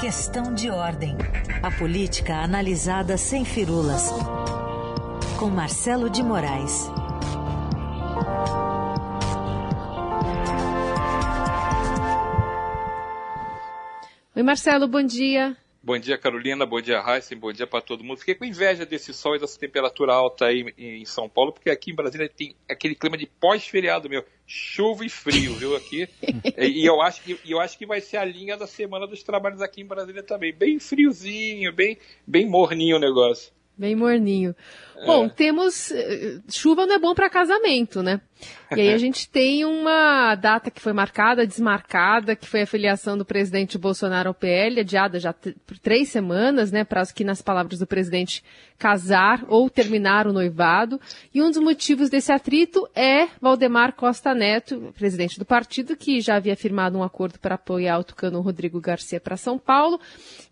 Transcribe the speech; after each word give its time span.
Questão 0.00 0.54
de 0.54 0.70
ordem. 0.70 1.14
A 1.62 1.70
política 1.70 2.36
analisada 2.36 3.18
sem 3.18 3.44
firulas. 3.44 4.10
Com 5.38 5.50
Marcelo 5.50 6.08
de 6.08 6.22
Moraes. 6.22 6.88
Oi, 14.34 14.42
Marcelo, 14.42 14.88
bom 14.88 15.02
dia. 15.02 15.54
Bom 15.82 15.98
dia, 15.98 16.18
Carolina. 16.18 16.66
Bom 16.66 16.78
dia, 16.78 17.02
Heisen. 17.02 17.38
Bom 17.38 17.50
dia 17.50 17.66
para 17.66 17.80
todo 17.80 18.04
mundo. 18.04 18.18
Fiquei 18.18 18.34
com 18.34 18.44
inveja 18.44 18.84
desse 18.84 19.14
sol 19.14 19.34
e 19.34 19.38
dessa 19.38 19.58
temperatura 19.58 20.12
alta 20.12 20.44
aí 20.44 20.74
em 20.76 21.06
São 21.06 21.26
Paulo, 21.26 21.52
porque 21.52 21.70
aqui 21.70 21.90
em 21.90 21.94
Brasília 21.94 22.28
tem 22.28 22.54
aquele 22.68 22.94
clima 22.94 23.16
de 23.16 23.26
pós-feriado, 23.26 24.08
meu. 24.08 24.22
Chuva 24.46 25.06
e 25.06 25.08
frio, 25.08 25.54
viu, 25.54 25.74
aqui. 25.74 26.06
e 26.58 26.84
eu 26.84 27.00
acho, 27.00 27.22
que, 27.22 27.40
eu 27.46 27.58
acho 27.58 27.78
que 27.78 27.86
vai 27.86 28.02
ser 28.02 28.18
a 28.18 28.24
linha 28.24 28.58
da 28.58 28.66
semana 28.66 29.06
dos 29.06 29.22
trabalhos 29.22 29.62
aqui 29.62 29.80
em 29.80 29.86
Brasília 29.86 30.22
também. 30.22 30.52
Bem 30.52 30.78
friozinho, 30.78 31.72
bem, 31.72 31.96
bem 32.26 32.46
morninho 32.46 32.96
o 32.96 33.00
negócio. 33.00 33.50
Bem 33.80 33.96
morninho. 33.96 34.54
É. 34.98 35.06
Bom, 35.06 35.30
temos. 35.30 35.90
Eh, 35.90 36.40
chuva 36.50 36.84
não 36.84 36.96
é 36.96 36.98
bom 36.98 37.14
para 37.14 37.30
casamento, 37.30 38.02
né? 38.02 38.20
E 38.76 38.80
aí 38.80 38.92
a 38.92 38.98
gente 38.98 39.28
tem 39.28 39.64
uma 39.64 40.36
data 40.36 40.70
que 40.70 40.80
foi 40.80 40.92
marcada, 40.92 41.44
desmarcada, 41.44 42.36
que 42.36 42.46
foi 42.46 42.62
a 42.62 42.66
filiação 42.66 43.18
do 43.18 43.24
presidente 43.24 43.76
Bolsonaro 43.76 44.28
ao 44.28 44.34
PL, 44.34 44.80
adiada 44.80 45.18
já 45.18 45.32
por 45.32 45.76
três 45.78 46.08
semanas, 46.08 46.70
né? 46.70 46.84
Para 46.84 47.04
que, 47.06 47.24
nas 47.24 47.42
palavras 47.42 47.80
do 47.80 47.86
presidente, 47.86 48.44
casar 48.78 49.44
ou 49.48 49.68
terminar 49.68 50.26
o 50.26 50.32
noivado. 50.32 51.00
E 51.34 51.42
um 51.42 51.50
dos 51.50 51.58
motivos 51.58 52.08
desse 52.08 52.32
atrito 52.32 52.88
é 52.94 53.26
Valdemar 53.40 53.94
Costa 53.94 54.32
Neto, 54.34 54.92
presidente 54.96 55.38
do 55.38 55.44
partido, 55.44 55.96
que 55.96 56.20
já 56.20 56.36
havia 56.36 56.56
firmado 56.56 56.96
um 56.96 57.02
acordo 57.02 57.38
para 57.40 57.56
apoiar 57.56 57.98
o 57.98 58.04
tucano 58.04 58.40
Rodrigo 58.40 58.80
Garcia 58.80 59.20
para 59.20 59.36
São 59.36 59.58
Paulo. 59.58 60.00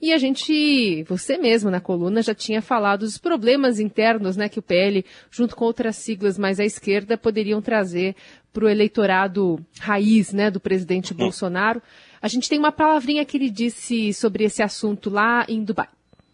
E 0.02 0.12
a 0.12 0.18
gente, 0.18 1.04
você 1.04 1.38
mesmo 1.38 1.70
na 1.70 1.80
coluna, 1.80 2.20
já 2.20 2.34
tinha 2.34 2.60
falado 2.60 3.00
dos 3.00 3.16
problemas 3.16 3.78
internos, 3.78 4.36
né? 4.36 4.48
Que 4.48 4.58
o 4.58 4.62
PL, 4.62 5.04
junto 5.30 5.54
com 5.54 5.64
outras 5.64 5.96
siglas 5.96 6.36
mais 6.36 6.58
à 6.58 6.64
esquerda, 6.64 7.16
poderiam 7.16 7.62
trazer 7.62 7.77
trazer 7.78 8.16
para 8.52 8.64
o 8.64 8.68
eleitorado 8.68 9.64
raiz 9.80 10.32
né, 10.32 10.50
do 10.50 10.58
presidente 10.58 11.14
hum. 11.14 11.16
Bolsonaro. 11.16 11.80
A 12.20 12.26
gente 12.26 12.48
tem 12.48 12.58
uma 12.58 12.72
palavrinha 12.72 13.24
que 13.24 13.36
ele 13.36 13.50
disse 13.50 14.12
sobre 14.12 14.44
esse 14.44 14.62
assunto 14.62 15.08
lá 15.08 15.44
em 15.48 15.62
Dubai. 15.62 15.88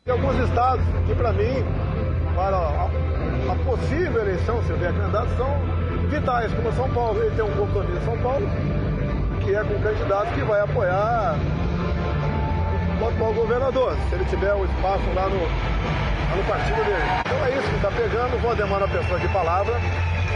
Tem 0.04 0.12
alguns 0.14 0.36
estados 0.48 0.84
que, 1.06 1.14
para 1.14 1.32
mim, 1.32 1.62
para 2.34 2.56
a, 2.56 2.84
a, 3.52 3.56
possível 3.64 4.20
eleição, 4.22 4.62
se 4.64 4.72
houver 4.72 4.92
candidato, 4.94 5.36
são 5.36 6.08
vitais, 6.08 6.52
como 6.54 6.72
São 6.72 6.90
Paulo. 6.90 7.22
Ele 7.22 7.34
tem 7.36 7.44
um 7.44 7.56
compromisso 7.56 7.98
em 7.98 8.04
São 8.04 8.18
Paulo, 8.18 8.46
que 9.44 9.54
é 9.54 9.62
com 9.62 9.74
um 9.74 9.82
candidato 9.82 10.34
que 10.34 10.42
vai 10.42 10.60
apoiar 10.60 11.38
o 13.00 13.08
atual 13.08 13.34
governador, 13.34 13.96
se 14.08 14.14
ele 14.14 14.24
tiver 14.26 14.54
o 14.54 14.64
espaço 14.64 15.04
lá 15.14 15.28
no, 15.28 15.40
lá 15.40 16.36
no 16.36 16.44
partido 16.44 16.84
dele. 16.84 17.04
Então 17.20 17.46
é 17.46 17.58
isso 17.58 17.68
que 17.68 17.76
está 17.76 17.90
pegando. 17.90 18.40
Valdemar 18.40 18.80
é 18.80 18.84
uma 18.84 18.88
pessoa 18.88 19.18
de 19.18 19.28
palavra, 19.28 19.74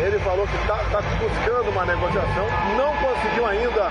ele 0.00 0.18
falou 0.20 0.46
que 0.46 0.56
está 0.56 0.76
tá 0.90 1.00
buscando 1.18 1.70
uma 1.70 1.84
negociação, 1.84 2.46
não 2.76 2.92
conseguiu 2.96 3.46
ainda 3.46 3.90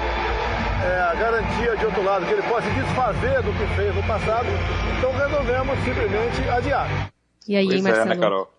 é, 0.83 1.00
a 1.02 1.16
garantia 1.16 1.75
de 1.75 1.86
outro 1.86 2.03
lado 2.03 2.25
que 2.25 2.33
ele 2.33 2.44
possa 2.44 2.69
desfazer 2.69 3.41
do 3.44 3.52
que 3.53 3.75
fez 3.75 3.95
no 3.95 4.03
passado, 4.03 4.47
então 4.97 5.11
resolvemos 5.11 5.78
simplesmente 5.83 6.50
adiar. 6.50 7.11
E 7.47 7.55
aí, 7.55 7.66
pois 7.66 7.81
Marcelo? 7.81 8.11
É, 8.11 8.16
né, 8.16 8.22
Carol? 8.22 8.53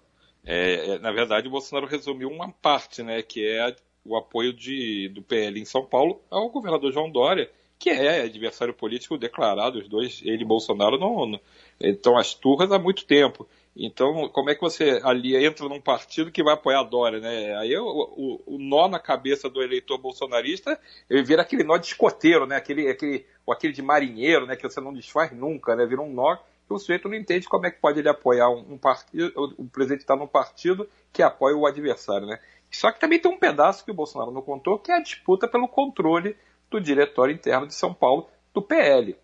É, 0.45 0.95
é, 0.95 0.99
na 0.99 1.13
verdade, 1.13 1.49
o 1.49 1.51
Bolsonaro 1.51 1.87
resumiu 1.87 2.31
uma 2.31 2.51
parte, 2.51 3.03
né, 3.03 3.23
que 3.23 3.47
é 3.47 3.75
o 4.05 4.17
apoio 4.17 4.53
de, 4.53 5.09
do 5.11 5.23
PL 5.23 5.61
em 5.61 5.65
São 5.65 5.85
Paulo 5.85 6.23
ao 6.31 6.49
governador 6.51 6.93
João 6.93 7.11
Dória, 7.11 7.51
que 7.79 7.91
é 7.91 8.23
adversário 8.23 8.75
político 8.75 9.17
declarado, 9.17 9.79
os 9.79 9.89
dois, 9.89 10.21
ele 10.25 10.43
e 10.43 10.47
Bolsonaro, 10.47 10.99
não, 10.99 11.27
não, 11.27 11.41
estão 11.81 12.19
as 12.19 12.35
turras 12.35 12.73
há 12.73 12.79
muito 12.79 13.07
tempo. 13.07 13.49
Então, 13.81 14.29
como 14.31 14.51
é 14.51 14.57
que 14.57 14.61
você 14.61 15.01
ali 15.05 15.37
entra 15.37 15.69
num 15.69 15.81
partido 15.81 16.33
que 16.33 16.43
vai 16.43 16.55
apoiar 16.55 16.81
a 16.81 16.85
Dória, 16.85 17.21
né? 17.21 17.57
Aí 17.59 17.77
o, 17.77 17.87
o, 17.87 18.57
o 18.57 18.59
nó 18.59 18.89
na 18.89 18.99
cabeça 18.99 19.49
do 19.49 19.63
eleitor 19.63 19.99
bolsonarista 19.99 20.81
ele 21.09 21.23
vira 21.23 21.43
aquele 21.43 21.63
nó 21.63 21.77
de 21.77 21.87
escoteiro, 21.87 22.45
né? 22.45 22.57
Aquele, 22.57 22.89
aquele, 22.89 23.25
ou 23.47 23.55
aquele 23.55 23.73
de 23.73 23.81
marinheiro, 23.81 24.47
né? 24.47 24.57
Que 24.57 24.69
você 24.69 24.81
não 24.81 24.93
desfaz 24.93 25.31
nunca, 25.31 25.77
né? 25.77 25.87
Vira 25.87 26.03
um 26.03 26.13
nó 26.13 26.37
que 26.37 26.75
o 26.75 26.79
sujeito 26.79 27.09
não 27.09 27.17
entende 27.17 27.49
como 27.49 27.67
é 27.67 27.71
que 27.71 27.81
pode 27.81 28.01
ele 28.01 28.09
apoiar 28.09 28.51
um, 28.51 28.73
um 28.73 28.79
partido, 28.79 29.33
o 29.57 29.65
presidente 29.67 30.01
está 30.01 30.17
num 30.17 30.27
partido 30.27 30.89
que 31.13 31.23
apoia 31.23 31.57
o 31.57 31.65
adversário, 31.65 32.27
né? 32.27 32.41
Só 32.71 32.91
que 32.91 33.01
também 33.01 33.21
tem 33.21 33.31
um 33.31 33.39
pedaço 33.39 33.85
que 33.85 33.91
o 33.91 33.95
Bolsonaro 33.95 34.33
não 34.33 34.43
contou, 34.43 34.79
que 34.79 34.91
é 34.91 34.97
a 34.97 35.03
disputa 35.03 35.49
pelo 35.49 35.69
controle 35.69 36.37
do 36.71 36.81
diretório 36.81 37.35
interno 37.35 37.67
de 37.67 37.75
São 37.75 37.93
Paulo, 37.93 38.29
do 38.53 38.63
PL. 38.63 39.17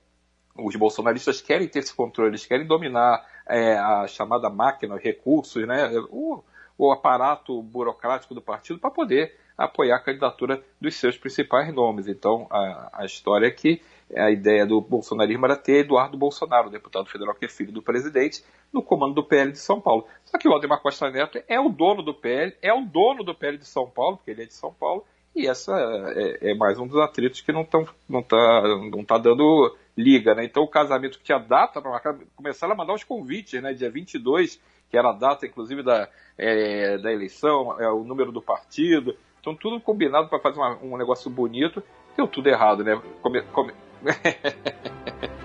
Os 0.56 0.76
bolsonaristas 0.76 1.40
querem 1.40 1.68
ter 1.68 1.80
esse 1.80 1.94
controle, 1.94 2.30
eles 2.30 2.46
querem 2.46 2.66
dominar 2.66 3.26
é, 3.46 3.76
a 3.76 4.06
chamada 4.06 4.48
máquina, 4.48 4.96
recursos, 4.96 5.66
né, 5.66 5.90
o, 6.10 6.42
o 6.78 6.92
aparato 6.92 7.60
burocrático 7.62 8.34
do 8.34 8.40
partido 8.40 8.78
para 8.78 8.90
poder 8.90 9.36
apoiar 9.56 9.96
a 9.96 10.00
candidatura 10.00 10.62
dos 10.80 10.94
seus 10.96 11.16
principais 11.16 11.72
nomes. 11.72 12.06
Então, 12.06 12.46
a, 12.50 12.90
a 12.92 13.04
história 13.04 13.46
é 13.46 13.50
que 13.50 13.80
a 14.16 14.30
ideia 14.30 14.66
do 14.66 14.80
bolsonarismo 14.80 15.44
era 15.46 15.56
ter 15.56 15.78
Eduardo 15.78 16.16
Bolsonaro, 16.16 16.70
deputado 16.70 17.06
federal 17.06 17.34
que 17.34 17.44
é 17.46 17.48
filho 17.48 17.72
do 17.72 17.82
presidente, 17.82 18.44
no 18.72 18.82
comando 18.82 19.14
do 19.14 19.24
PL 19.24 19.52
de 19.52 19.58
São 19.58 19.80
Paulo. 19.80 20.06
Só 20.24 20.36
que 20.36 20.48
o 20.48 20.52
Aldemar 20.52 20.80
Costa 20.80 21.10
Neto 21.10 21.42
é 21.48 21.58
o 21.58 21.68
dono 21.68 22.02
do 22.02 22.12
PL, 22.12 22.54
é 22.60 22.72
o 22.72 22.82
dono 22.82 23.22
do 23.22 23.34
PL 23.34 23.56
de 23.56 23.66
São 23.66 23.88
Paulo, 23.88 24.16
porque 24.16 24.30
ele 24.30 24.42
é 24.42 24.46
de 24.46 24.54
São 24.54 24.72
Paulo, 24.72 25.04
e 25.34 25.46
essa 25.46 25.72
é, 26.14 26.50
é 26.52 26.54
mais 26.54 26.78
um 26.78 26.86
dos 26.86 26.98
atritos 26.98 27.40
que 27.40 27.52
não 27.52 27.62
estão 27.62 27.86
não 28.08 28.22
tá, 28.22 28.62
não 28.90 29.04
tá 29.04 29.18
dando 29.18 29.74
liga, 29.96 30.34
né? 30.34 30.44
Então 30.44 30.62
o 30.62 30.68
casamento 30.68 31.18
que 31.18 31.24
tinha 31.24 31.38
data 31.38 31.80
para 31.80 31.90
marcar, 31.90 32.16
começaram 32.36 32.72
a 32.74 32.76
mandar 32.76 32.94
os 32.94 33.04
convites, 33.04 33.60
né? 33.62 33.72
Dia 33.72 33.90
22, 33.90 34.60
que 34.90 34.96
era 34.96 35.10
a 35.10 35.12
data, 35.12 35.46
inclusive, 35.46 35.82
da, 35.82 36.08
é, 36.38 36.98
da 36.98 37.12
eleição, 37.12 37.80
é, 37.80 37.88
o 37.88 38.04
número 38.04 38.30
do 38.30 38.40
partido. 38.40 39.16
Então 39.40 39.54
tudo 39.54 39.80
combinado 39.80 40.28
para 40.28 40.38
fazer 40.38 40.58
uma, 40.58 40.78
um 40.82 40.96
negócio 40.96 41.30
bonito. 41.30 41.82
Deu 42.16 42.28
tudo 42.28 42.48
errado, 42.48 42.84
né? 42.84 43.00
Come, 43.20 43.42
come... 43.52 43.72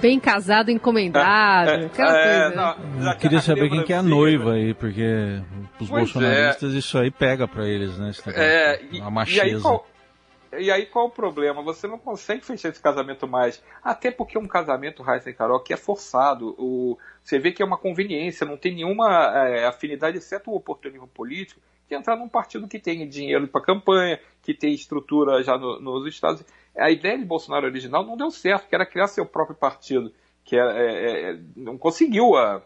Bem 0.00 0.18
casado, 0.18 0.70
encomendado, 0.70 1.70
é, 1.84 1.84
aquela 1.86 2.18
é, 2.18 2.46
coisa. 2.46 2.76
Não, 2.96 3.16
queria 3.18 3.40
saber 3.40 3.68
quem 3.68 3.84
que 3.84 3.92
é 3.92 3.96
a 3.96 4.02
noiva 4.02 4.54
aí, 4.54 4.72
porque 4.72 5.42
os 5.84 5.90
pois 5.90 6.12
bolsonaristas 6.12 6.74
é. 6.74 6.78
isso 6.78 6.98
aí 6.98 7.10
pega 7.10 7.46
para 7.48 7.66
eles, 7.68 7.96
né? 7.98 8.12
É, 8.34 8.82
e, 8.90 9.00
a 9.00 9.10
macheza. 9.10 9.46
E 9.46 9.54
aí, 9.54 9.60
qual, 9.60 9.86
e 10.58 10.70
aí 10.70 10.86
qual 10.86 11.06
o 11.06 11.10
problema? 11.10 11.62
Você 11.62 11.86
não 11.86 11.98
consegue 11.98 12.44
fechar 12.44 12.68
esse 12.70 12.80
casamento 12.80 13.26
mais. 13.26 13.62
Até 13.82 14.10
porque 14.10 14.36
é 14.36 14.40
um 14.40 14.48
casamento, 14.48 15.02
Raíssa 15.02 15.30
e 15.30 15.34
Carol, 15.34 15.60
que 15.60 15.72
é 15.72 15.76
forçado. 15.76 16.54
O, 16.58 16.98
você 17.22 17.38
vê 17.38 17.52
que 17.52 17.62
é 17.62 17.66
uma 17.66 17.78
conveniência, 17.78 18.46
não 18.46 18.56
tem 18.56 18.74
nenhuma 18.74 19.08
é, 19.48 19.66
afinidade, 19.66 20.18
exceto 20.18 20.50
o 20.50 20.56
oportunismo 20.56 21.06
político, 21.06 21.60
de 21.88 21.94
entrar 21.94 22.16
num 22.16 22.28
partido 22.28 22.68
que 22.68 22.78
tem 22.78 23.08
dinheiro 23.08 23.46
para 23.48 23.60
campanha, 23.60 24.20
que 24.42 24.54
tem 24.54 24.72
estrutura 24.72 25.42
já 25.42 25.56
no, 25.56 25.80
nos 25.80 26.06
estados. 26.06 26.44
A 26.76 26.90
ideia 26.90 27.18
de 27.18 27.24
Bolsonaro 27.24 27.66
original 27.66 28.04
não 28.04 28.16
deu 28.16 28.30
certo, 28.30 28.68
que 28.68 28.74
era 28.74 28.86
criar 28.86 29.08
seu 29.08 29.26
próprio 29.26 29.56
partido, 29.56 30.12
que 30.44 30.56
era, 30.56 30.72
é, 30.78 31.30
é, 31.32 31.38
não 31.56 31.76
conseguiu 31.76 32.36
a, 32.36 32.62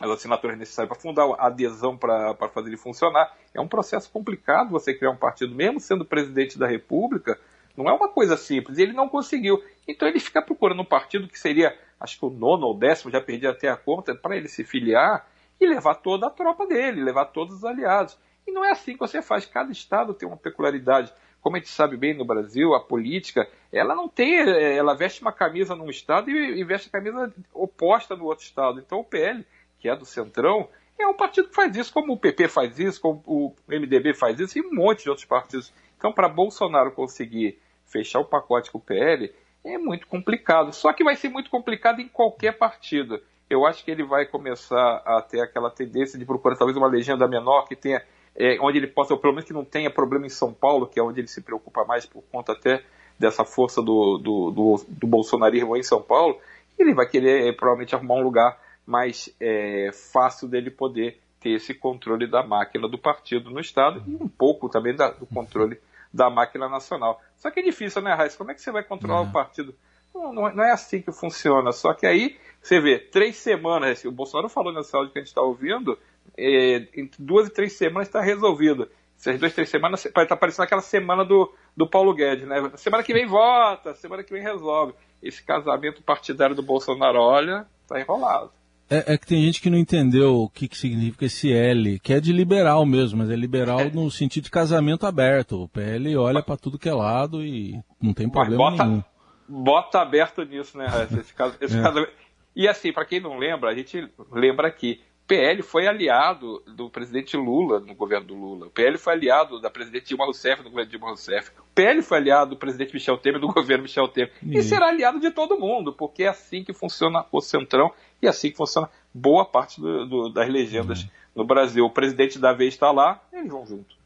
as 0.00 0.10
assinaturas 0.10 0.56
necessárias 0.56 0.88
para 0.88 1.00
fundar, 1.00 1.24
a 1.38 1.46
adesão 1.46 1.96
para 1.96 2.34
fazer 2.48 2.68
ele 2.68 2.76
funcionar. 2.76 3.36
É 3.52 3.60
um 3.60 3.68
processo 3.68 4.10
complicado 4.10 4.70
você 4.70 4.94
criar 4.94 5.10
um 5.10 5.16
partido, 5.16 5.54
mesmo 5.54 5.80
sendo 5.80 6.04
presidente 6.04 6.58
da 6.58 6.66
República, 6.66 7.38
não 7.76 7.88
é 7.88 7.92
uma 7.92 8.08
coisa 8.08 8.36
simples. 8.36 8.78
Ele 8.78 8.92
não 8.92 9.08
conseguiu. 9.08 9.62
Então 9.86 10.06
ele 10.08 10.20
fica 10.20 10.42
procurando 10.42 10.82
um 10.82 10.84
partido 10.84 11.28
que 11.28 11.38
seria, 11.38 11.76
acho 12.00 12.18
que 12.18 12.26
o 12.26 12.30
nono 12.30 12.66
ou 12.66 12.76
décimo, 12.76 13.10
já 13.10 13.20
perdi 13.20 13.46
até 13.46 13.68
a 13.68 13.76
conta, 13.76 14.14
para 14.14 14.36
ele 14.36 14.48
se 14.48 14.64
filiar 14.64 15.26
e 15.60 15.66
levar 15.66 15.96
toda 15.96 16.26
a 16.26 16.30
tropa 16.30 16.66
dele, 16.66 17.02
levar 17.02 17.26
todos 17.26 17.56
os 17.56 17.64
aliados. 17.64 18.18
E 18.46 18.52
não 18.52 18.64
é 18.64 18.70
assim 18.70 18.94
que 18.94 18.98
você 18.98 19.20
faz. 19.20 19.46
Cada 19.46 19.70
estado 19.70 20.14
tem 20.14 20.26
uma 20.26 20.36
peculiaridade. 20.36 21.12
Como 21.40 21.56
a 21.56 21.58
gente 21.58 21.70
sabe 21.70 21.96
bem 21.96 22.14
no 22.14 22.24
Brasil, 22.24 22.74
a 22.74 22.80
política, 22.80 23.48
ela 23.72 23.94
não 23.94 24.08
tem, 24.08 24.38
ela 24.38 24.94
veste 24.94 25.22
uma 25.22 25.32
camisa 25.32 25.76
num 25.76 25.88
estado 25.88 26.30
e 26.30 26.64
veste 26.64 26.88
a 26.88 26.92
camisa 26.92 27.32
oposta 27.54 28.16
no 28.16 28.24
outro 28.24 28.44
estado. 28.44 28.80
Então 28.80 28.98
o 28.98 29.04
PL 29.04 29.46
que 29.78 29.88
é 29.88 29.96
do 29.96 30.04
Centrão, 30.04 30.68
é 30.98 31.06
um 31.06 31.14
partido 31.14 31.48
que 31.48 31.54
faz 31.54 31.74
isso, 31.76 31.92
como 31.92 32.12
o 32.12 32.18
PP 32.18 32.48
faz 32.48 32.78
isso, 32.78 33.00
como 33.00 33.22
o 33.24 33.54
MDB 33.68 34.14
faz 34.14 34.38
isso, 34.40 34.58
e 34.58 34.62
um 34.62 34.74
monte 34.74 35.04
de 35.04 35.10
outros 35.10 35.26
partidos. 35.26 35.72
Então, 35.96 36.12
para 36.12 36.28
Bolsonaro 36.28 36.90
conseguir 36.90 37.58
fechar 37.86 38.20
o 38.20 38.24
pacote 38.24 38.70
com 38.70 38.78
o 38.78 38.80
PL, 38.80 39.32
é 39.64 39.78
muito 39.78 40.06
complicado. 40.06 40.72
Só 40.72 40.92
que 40.92 41.04
vai 41.04 41.16
ser 41.16 41.28
muito 41.28 41.50
complicado 41.50 42.00
em 42.00 42.08
qualquer 42.08 42.58
partido. 42.58 43.20
Eu 43.48 43.64
acho 43.64 43.84
que 43.84 43.90
ele 43.90 44.04
vai 44.04 44.26
começar 44.26 45.02
a 45.06 45.22
ter 45.22 45.40
aquela 45.40 45.70
tendência 45.70 46.18
de 46.18 46.24
procurar 46.24 46.56
talvez 46.56 46.76
uma 46.76 46.86
legenda 46.86 47.26
menor 47.26 47.66
que 47.66 47.74
tenha, 47.74 48.02
é, 48.36 48.58
onde 48.60 48.78
ele 48.78 48.86
possa, 48.88 49.14
ou 49.14 49.20
pelo 49.20 49.32
menos 49.32 49.46
que 49.46 49.54
não 49.54 49.64
tenha 49.64 49.90
problema 49.90 50.26
em 50.26 50.30
São 50.30 50.52
Paulo, 50.52 50.86
que 50.86 50.98
é 50.98 51.02
onde 51.02 51.20
ele 51.20 51.28
se 51.28 51.40
preocupa 51.40 51.84
mais 51.84 52.04
por 52.04 52.22
conta 52.30 52.52
até 52.52 52.82
dessa 53.18 53.44
força 53.44 53.80
do, 53.82 54.18
do, 54.18 54.50
do, 54.50 54.84
do 54.88 55.06
bolsonarismo 55.06 55.76
em 55.76 55.82
São 55.82 56.02
Paulo. 56.02 56.38
Ele 56.78 56.94
vai 56.94 57.08
querer 57.08 57.48
é, 57.48 57.52
provavelmente 57.52 57.94
arrumar 57.94 58.16
um 58.16 58.22
lugar 58.22 58.58
mais 58.88 59.28
é, 59.38 59.90
fácil 59.92 60.48
dele 60.48 60.70
poder 60.70 61.20
ter 61.38 61.50
esse 61.50 61.74
controle 61.74 62.26
da 62.26 62.42
máquina 62.42 62.88
do 62.88 62.96
partido 62.96 63.50
no 63.50 63.60
Estado 63.60 64.02
e 64.06 64.14
um 64.14 64.26
pouco 64.26 64.66
também 64.66 64.96
da, 64.96 65.10
do 65.10 65.26
controle 65.26 65.78
da 66.12 66.30
máquina 66.30 66.70
nacional. 66.70 67.20
Só 67.36 67.50
que 67.50 67.60
é 67.60 67.62
difícil, 67.62 68.00
né, 68.00 68.14
Raiz? 68.14 68.34
Como 68.34 68.50
é 68.50 68.54
que 68.54 68.62
você 68.62 68.72
vai 68.72 68.82
controlar 68.82 69.20
uhum. 69.20 69.28
o 69.28 69.32
partido? 69.32 69.74
Não, 70.14 70.32
não 70.32 70.64
é 70.64 70.72
assim 70.72 71.02
que 71.02 71.12
funciona. 71.12 71.70
Só 71.70 71.92
que 71.92 72.06
aí, 72.06 72.38
você 72.62 72.80
vê, 72.80 72.98
três 72.98 73.36
semanas, 73.36 74.02
o 74.06 74.10
Bolsonaro 74.10 74.48
falou 74.48 74.72
nessa 74.72 74.96
áudio 74.96 75.12
que 75.12 75.18
a 75.18 75.20
gente 75.20 75.28
está 75.28 75.42
ouvindo, 75.42 75.98
é, 76.34 76.88
entre 76.96 77.22
duas 77.22 77.48
e 77.48 77.50
três 77.50 77.74
semanas 77.74 78.08
está 78.08 78.22
resolvido. 78.22 78.88
Essas 79.18 79.38
duas, 79.38 79.52
três 79.52 79.68
semanas, 79.68 80.02
está 80.06 80.34
parecendo 80.34 80.64
aquela 80.64 80.80
semana 80.80 81.26
do, 81.26 81.52
do 81.76 81.86
Paulo 81.86 82.14
Guedes, 82.14 82.48
né? 82.48 82.72
Semana 82.76 83.02
que 83.02 83.12
vem 83.12 83.26
vota, 83.26 83.94
semana 83.94 84.24
que 84.24 84.32
vem 84.32 84.42
resolve. 84.42 84.94
Esse 85.22 85.42
casamento 85.42 86.02
partidário 86.02 86.56
do 86.56 86.62
Bolsonaro, 86.62 87.18
olha, 87.20 87.66
tá 87.86 88.00
enrolado. 88.00 88.50
É, 88.90 89.14
é, 89.14 89.18
que 89.18 89.26
tem 89.26 89.42
gente 89.42 89.60
que 89.60 89.68
não 89.68 89.76
entendeu 89.76 90.36
o 90.36 90.48
que, 90.48 90.66
que 90.66 90.76
significa 90.76 91.26
esse 91.26 91.52
L, 91.52 91.98
que 91.98 92.14
é 92.14 92.20
de 92.20 92.32
liberal 92.32 92.86
mesmo, 92.86 93.18
mas 93.18 93.30
é 93.30 93.36
liberal 93.36 93.80
é. 93.80 93.90
no 93.90 94.10
sentido 94.10 94.44
de 94.44 94.50
casamento 94.50 95.06
aberto. 95.06 95.62
O 95.62 95.68
PL 95.68 96.16
olha 96.16 96.42
para 96.42 96.56
tudo 96.56 96.78
que 96.78 96.88
é 96.88 96.94
lado 96.94 97.44
e 97.44 97.78
não 98.00 98.14
tem 98.14 98.28
problema 98.30 98.70
bota, 98.70 98.84
nenhum. 98.84 99.04
Bota 99.46 100.00
aberto 100.00 100.42
nisso, 100.42 100.78
né? 100.78 100.86
Esse, 101.18 101.34
caso, 101.34 101.56
esse 101.60 101.76
é. 101.78 101.82
casamento. 101.82 102.12
E 102.56 102.66
assim, 102.66 102.90
para 102.90 103.04
quem 103.04 103.20
não 103.20 103.38
lembra, 103.38 103.70
a 103.70 103.74
gente 103.74 104.08
lembra 104.32 104.70
que 104.70 105.00
PL 105.28 105.62
foi 105.62 105.86
aliado 105.86 106.62
do 106.66 106.88
presidente 106.88 107.36
Lula 107.36 107.80
no 107.80 107.94
governo 107.94 108.26
do 108.28 108.34
Lula. 108.34 108.66
O 108.68 108.70
PL 108.70 108.96
foi 108.96 109.12
aliado 109.12 109.60
da 109.60 109.68
presidente 109.68 110.06
Dilma 110.08 110.24
Rousseff 110.24 110.62
no 110.62 110.70
governo 110.70 110.90
Dilma 110.90 111.08
Rousseff. 111.08 111.50
O 111.50 111.74
PL 111.74 112.00
foi 112.00 112.16
aliado 112.16 112.50
do 112.52 112.56
presidente 112.56 112.94
Michel 112.94 113.18
Temer 113.18 113.38
no 113.38 113.52
governo 113.52 113.82
Michel 113.82 114.08
Temer. 114.08 114.32
E 114.42 114.62
será 114.62 114.88
aliado 114.88 115.20
de 115.20 115.30
todo 115.30 115.60
mundo, 115.60 115.92
porque 115.92 116.22
é 116.22 116.28
assim 116.28 116.64
que 116.64 116.72
funciona 116.72 117.26
o 117.30 117.42
Centrão 117.42 117.92
e 118.22 118.26
é 118.26 118.30
assim 118.30 118.50
que 118.50 118.56
funciona 118.56 118.88
boa 119.12 119.44
parte 119.44 119.78
do, 119.78 120.06
do, 120.06 120.28
das 120.30 120.48
legendas 120.48 121.02
uhum. 121.02 121.08
no 121.36 121.44
Brasil. 121.44 121.84
O 121.84 121.90
presidente 121.90 122.38
da 122.38 122.54
vez 122.54 122.72
está 122.72 122.90
lá, 122.90 123.22
eles 123.30 123.50
vão 123.50 123.66
junto. 123.66 123.98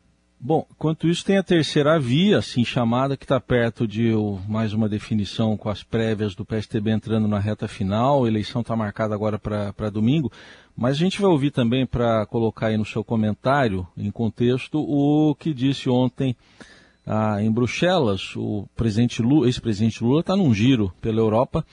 Bom, 0.45 0.67
enquanto 0.73 1.07
isso 1.07 1.25
tem 1.25 1.39
a 1.39 1.43
terceira 1.43 2.01
via, 2.01 2.39
assim 2.39 2.65
chamada, 2.65 3.17
que 3.17 3.25
está 3.25 3.39
perto 3.39 3.87
de 3.87 4.11
mais 4.49 4.73
uma 4.73 4.89
definição 4.89 5.57
com 5.57 5.69
as 5.69 5.85
prévias 5.85 6.35
do 6.35 6.45
PSTB 6.45 6.91
entrando 6.91 7.29
na 7.29 7.39
reta 7.39 7.69
final. 7.69 8.25
A 8.25 8.29
eleição 8.29 8.61
está 8.61 8.75
marcada 8.75 9.15
agora 9.15 9.39
para 9.39 9.89
domingo. 9.89 10.33
Mas 10.77 10.97
a 10.97 10.99
gente 10.99 11.21
vai 11.21 11.31
ouvir 11.31 11.51
também, 11.51 11.87
para 11.87 12.25
colocar 12.27 12.69
aí 12.69 12.77
no 12.77 12.85
seu 12.85 13.05
comentário, 13.05 13.87
em 13.97 14.11
contexto, 14.11 14.79
o 14.79 15.35
que 15.35 15.53
disse 15.53 15.89
ontem 15.89 16.35
ah, 17.07 17.43
em 17.43 17.51
Bruxelas. 17.51 18.35
O 18.37 18.67
ex-presidente 19.45 20.03
Lula 20.03 20.21
está 20.21 20.37
num 20.37 20.55
giro 20.55 20.93
pela 21.01 21.19
Europa 21.19 21.65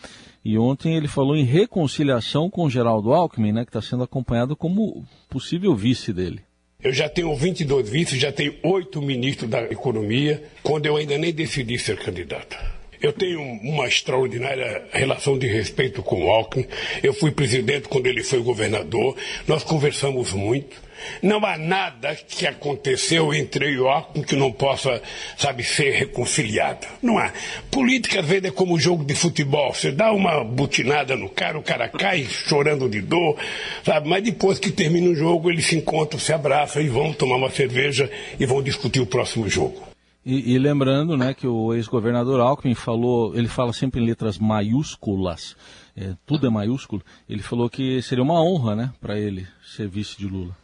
e 0.43 0.57
ontem 0.57 0.95
ele 0.95 1.07
falou 1.07 1.35
em 1.35 1.43
reconciliação 1.43 2.49
com 2.49 2.69
Geraldo 2.69 3.13
Alckmin, 3.13 3.51
né, 3.51 3.63
que 3.63 3.69
está 3.69 3.81
sendo 3.81 4.03
acompanhado 4.03 4.55
como 4.55 5.05
possível 5.29 5.75
vice 5.75 6.13
dele. 6.13 6.41
Eu 6.81 6.93
já 6.93 7.09
tenho 7.09 7.35
22 7.35 7.89
vices, 7.89 8.19
já 8.19 8.31
tenho 8.31 8.55
oito 8.63 9.01
ministros 9.01 9.49
da 9.49 9.63
economia, 9.63 10.41
quando 10.63 10.85
eu 10.85 10.95
ainda 10.95 11.17
nem 11.17 11.33
decidi 11.33 11.77
ser 11.77 11.97
candidato. 11.97 12.57
Eu 13.01 13.13
tenho 13.13 13.41
uma 13.41 13.87
extraordinária 13.87 14.83
relação 14.91 15.37
de 15.37 15.47
respeito 15.47 16.03
com 16.03 16.25
o 16.25 16.31
Alckmin. 16.31 16.67
Eu 17.01 17.13
fui 17.13 17.31
presidente 17.31 17.87
quando 17.87 18.07
ele 18.07 18.23
foi 18.23 18.39
governador. 18.39 19.15
Nós 19.47 19.63
conversamos 19.63 20.33
muito. 20.33 20.89
Não 21.21 21.45
há 21.45 21.57
nada 21.57 22.13
que 22.13 22.45
aconteceu 22.45 23.33
entre 23.33 23.67
eu 23.67 23.69
e 23.69 23.79
o 23.79 23.87
Alckmin 23.87 24.21
que 24.21 24.35
não 24.35 24.51
possa, 24.51 25.01
sabe, 25.37 25.63
ser 25.63 25.91
reconciliado. 25.91 26.85
Não 27.01 27.17
há. 27.17 27.31
Política, 27.71 28.19
às 28.19 28.25
vezes, 28.25 28.45
é 28.45 28.51
como 28.51 28.77
jogo 28.77 29.05
de 29.05 29.15
futebol. 29.15 29.73
Você 29.73 29.91
dá 29.91 30.11
uma 30.11 30.43
butinada 30.43 31.15
no 31.15 31.29
cara, 31.29 31.57
o 31.57 31.63
cara 31.63 31.87
cai 31.87 32.25
chorando 32.25 32.89
de 32.89 32.99
dor, 32.99 33.37
sabe? 33.85 34.09
Mas 34.09 34.23
depois 34.23 34.59
que 34.59 34.71
termina 34.71 35.09
o 35.09 35.15
jogo, 35.15 35.49
eles 35.49 35.67
se 35.67 35.77
encontram, 35.77 36.19
se 36.19 36.33
abraçam 36.33 36.81
e 36.81 36.89
vão 36.89 37.13
tomar 37.13 37.37
uma 37.37 37.49
cerveja 37.49 38.11
e 38.37 38.45
vão 38.45 38.61
discutir 38.61 38.99
o 38.99 39.05
próximo 39.05 39.47
jogo. 39.47 39.88
E, 40.25 40.53
e 40.53 40.57
lembrando, 40.59 41.15
né, 41.15 41.33
que 41.33 41.47
o 41.47 41.73
ex-governador 41.73 42.39
Alckmin 42.41 42.75
falou, 42.75 43.35
ele 43.35 43.47
fala 43.47 43.71
sempre 43.71 44.01
em 44.01 44.05
letras 44.05 44.37
maiúsculas, 44.37 45.55
é, 45.95 46.13
tudo 46.25 46.45
é 46.45 46.49
maiúsculo. 46.49 47.01
Ele 47.27 47.41
falou 47.41 47.69
que 47.69 48.01
seria 48.01 48.23
uma 48.23 48.43
honra, 48.43 48.75
né, 48.75 48.93
para 48.99 49.17
ele 49.17 49.47
ser 49.63 49.87
vice 49.87 50.17
de 50.17 50.27
Lula. 50.27 50.55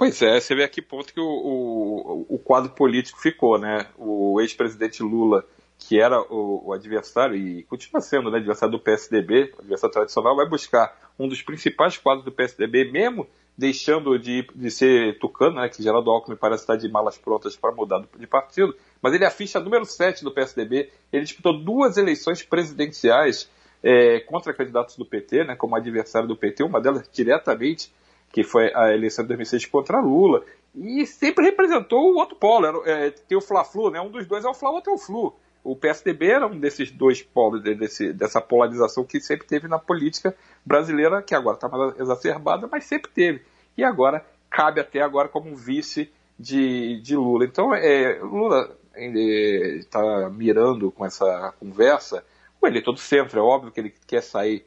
Pois 0.00 0.22
é, 0.22 0.40
você 0.40 0.54
vê 0.54 0.64
a 0.64 0.68
que 0.68 0.80
ponto 0.80 1.12
que 1.12 1.20
o, 1.20 1.24
o, 1.24 2.26
o 2.30 2.38
quadro 2.38 2.70
político 2.70 3.20
ficou, 3.20 3.58
né? 3.58 3.86
O 3.98 4.40
ex-presidente 4.40 5.02
Lula, 5.02 5.44
que 5.78 6.00
era 6.00 6.18
o, 6.18 6.68
o, 6.68 6.72
adversário 6.72 7.36
e 7.36 7.64
continua 7.64 8.00
sendo 8.00 8.30
né, 8.30 8.38
adversário 8.38 8.72
do 8.72 8.80
PSDB, 8.82 9.52
adversário 9.58 9.92
tradicional, 9.92 10.34
vai 10.34 10.48
buscar 10.48 11.12
um 11.18 11.28
dos 11.28 11.42
principais 11.42 11.98
quadros 11.98 12.24
do 12.24 12.32
PSDB, 12.32 12.90
mesmo 12.90 13.26
deixando 13.56 14.18
de, 14.18 14.46
de 14.54 14.70
ser 14.70 15.18
tucano, 15.18 15.60
né, 15.60 15.68
que 15.68 15.82
Geraldo 15.82 16.10
Alckmin 16.10 16.36
parece 16.36 16.62
estar 16.62 16.76
de 16.76 16.88
malas 16.88 17.18
prontas 17.18 17.56
para 17.56 17.72
mudar 17.72 18.02
de 18.18 18.26
partido, 18.26 18.74
mas 19.02 19.12
ele 19.12 19.24
é 19.24 19.26
a 19.26 19.30
ficha 19.30 19.60
número 19.60 19.84
7 19.84 20.24
do 20.24 20.32
PSDB. 20.32 20.90
Ele 21.12 21.24
disputou 21.24 21.58
duas 21.58 21.96
eleições 21.96 22.42
presidenciais 22.42 23.50
é, 23.82 24.20
contra 24.20 24.54
candidatos 24.54 24.96
do 24.96 25.04
PT, 25.04 25.44
né, 25.44 25.56
como 25.56 25.76
adversário 25.76 26.28
do 26.28 26.36
PT, 26.36 26.62
uma 26.62 26.80
delas 26.80 27.08
diretamente 27.12 27.92
que 28.32 28.44
foi 28.44 28.72
a 28.74 28.94
eleição 28.94 29.24
de 29.24 29.28
2006 29.28 29.66
contra 29.66 30.00
Lula, 30.00 30.44
e 30.74 31.04
sempre 31.06 31.44
representou 31.44 32.12
o 32.12 32.18
outro 32.18 32.36
polo. 32.36 32.84
É, 32.86 33.10
tem 33.10 33.36
o 33.36 33.40
Fla-Flu, 33.40 33.90
né? 33.90 34.00
um 34.00 34.10
dos 34.10 34.26
dois 34.26 34.44
é 34.44 34.48
o 34.48 34.54
Fla, 34.54 34.70
o 34.70 34.74
outro 34.74 34.92
é 34.92 34.94
o 34.94 34.98
Flu. 34.98 35.34
O 35.62 35.76
PSDB 35.76 36.30
era 36.30 36.46
um 36.46 36.58
desses 36.58 36.90
dois 36.90 37.22
polos, 37.22 37.62
desse, 37.62 38.12
dessa 38.12 38.40
polarização 38.40 39.04
que 39.04 39.20
sempre 39.20 39.46
teve 39.46 39.68
na 39.68 39.78
política 39.78 40.34
brasileira, 40.64 41.22
que 41.22 41.34
agora 41.34 41.56
está 41.56 41.68
mais 41.68 41.98
exacerbada, 41.98 42.68
mas 42.70 42.84
sempre 42.84 43.10
teve. 43.10 43.42
E 43.76 43.84
agora 43.84 44.24
cabe 44.48 44.80
até 44.80 45.00
agora 45.00 45.28
como 45.28 45.54
vice 45.54 46.10
de, 46.38 47.00
de 47.02 47.14
Lula. 47.14 47.44
Então, 47.44 47.74
é, 47.74 48.18
Lula 48.22 48.76
está 48.96 50.30
mirando 50.30 50.90
com 50.90 51.04
essa 51.04 51.54
conversa 51.58 52.24
o 52.60 52.66
eleitor 52.66 52.92
do 52.92 52.98
centro. 52.98 53.38
É 53.38 53.42
óbvio 53.42 53.70
que 53.70 53.80
ele 53.80 53.94
quer 54.06 54.22
sair 54.22 54.66